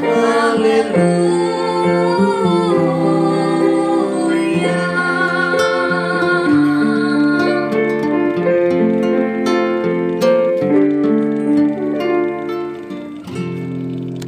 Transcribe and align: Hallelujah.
Hallelujah. 0.00 1.17